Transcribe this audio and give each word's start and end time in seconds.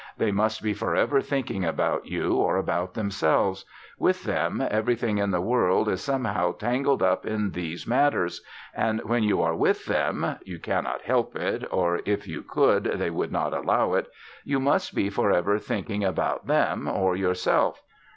They 0.17 0.31
must 0.31 0.63
be 0.63 0.73
forever 0.73 1.21
thinking 1.21 1.63
about 1.63 2.07
you 2.07 2.33
or 2.33 2.57
about 2.57 2.95
themselves; 2.95 3.65
with 3.99 4.23
them 4.23 4.59
everything 4.67 5.19
in 5.19 5.29
the 5.29 5.39
world 5.41 5.87
is 5.87 6.01
somehow 6.01 6.53
tangled 6.53 7.03
up 7.03 7.23
in 7.23 7.51
these 7.51 7.85
matters; 7.85 8.43
and 8.73 8.99
when 9.03 9.21
you 9.21 9.43
are 9.43 9.53
with 9.55 9.85
them 9.85 10.37
(you 10.43 10.57
cannot 10.57 11.01
help 11.01 11.35
it, 11.35 11.67
or 11.71 11.99
if 12.03 12.27
you 12.27 12.41
could 12.41 12.85
they 12.85 13.11
would 13.11 13.31
not 13.31 13.53
allow 13.53 13.93
it), 13.93 14.07
you 14.43 14.59
must 14.59 14.95
be 14.95 15.11
forever 15.11 15.59
thinking 15.59 16.03
about 16.03 16.47
them 16.47 16.87
or 16.87 17.15
yourself. 17.15 17.83